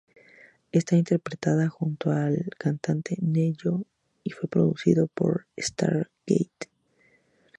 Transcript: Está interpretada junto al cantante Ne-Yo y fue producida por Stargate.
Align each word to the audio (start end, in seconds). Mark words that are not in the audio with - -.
Está 0.71 0.95
interpretada 0.95 1.69
junto 1.69 2.09
al 2.09 2.47
cantante 2.57 3.17
Ne-Yo 3.21 3.83
y 4.23 4.31
fue 4.31 4.49
producida 4.49 5.05
por 5.05 5.45
Stargate. 5.59 6.71